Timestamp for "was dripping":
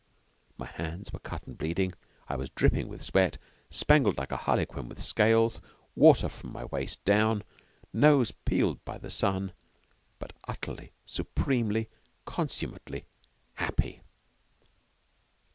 2.35-2.87